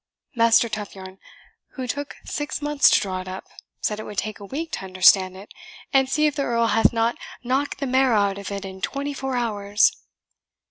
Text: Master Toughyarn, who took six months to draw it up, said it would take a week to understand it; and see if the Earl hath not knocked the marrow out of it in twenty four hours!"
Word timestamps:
Master 0.33 0.67
Toughyarn, 0.67 1.19
who 1.73 1.85
took 1.85 2.15
six 2.25 2.59
months 2.59 2.89
to 2.89 2.99
draw 2.99 3.21
it 3.21 3.27
up, 3.27 3.43
said 3.81 3.99
it 3.99 4.03
would 4.03 4.17
take 4.17 4.39
a 4.39 4.45
week 4.45 4.71
to 4.71 4.85
understand 4.85 5.37
it; 5.37 5.53
and 5.93 6.09
see 6.09 6.25
if 6.25 6.35
the 6.35 6.41
Earl 6.41 6.65
hath 6.69 6.91
not 6.91 7.19
knocked 7.43 7.77
the 7.77 7.85
marrow 7.85 8.19
out 8.19 8.39
of 8.39 8.51
it 8.51 8.65
in 8.65 8.81
twenty 8.81 9.13
four 9.13 9.35
hours!" 9.35 9.91